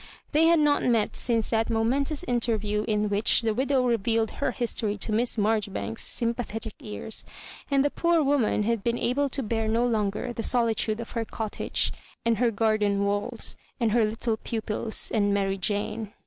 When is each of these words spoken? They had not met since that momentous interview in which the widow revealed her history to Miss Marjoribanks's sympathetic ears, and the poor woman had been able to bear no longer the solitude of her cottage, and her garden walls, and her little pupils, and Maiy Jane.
They 0.31 0.45
had 0.47 0.57
not 0.57 0.81
met 0.81 1.15
since 1.15 1.49
that 1.51 1.69
momentous 1.69 2.23
interview 2.27 2.85
in 2.87 3.07
which 3.07 3.43
the 3.43 3.53
widow 3.53 3.85
revealed 3.85 4.31
her 4.31 4.49
history 4.49 4.97
to 4.97 5.11
Miss 5.11 5.37
Marjoribanks's 5.37 6.07
sympathetic 6.07 6.73
ears, 6.79 7.23
and 7.69 7.85
the 7.85 7.91
poor 7.91 8.23
woman 8.23 8.63
had 8.63 8.83
been 8.83 8.97
able 8.97 9.29
to 9.29 9.43
bear 9.43 9.67
no 9.67 9.85
longer 9.85 10.33
the 10.33 10.41
solitude 10.41 10.99
of 11.01 11.11
her 11.11 11.23
cottage, 11.23 11.93
and 12.25 12.39
her 12.39 12.49
garden 12.49 13.05
walls, 13.05 13.55
and 13.79 13.91
her 13.91 14.03
little 14.03 14.37
pupils, 14.37 15.11
and 15.13 15.35
Maiy 15.35 15.59
Jane. 15.59 16.11